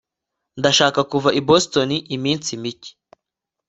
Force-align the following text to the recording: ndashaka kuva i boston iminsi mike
ndashaka 0.59 0.99
kuva 1.11 1.29
i 1.39 1.41
boston 1.47 1.89
iminsi 2.15 2.51
mike 2.61 2.91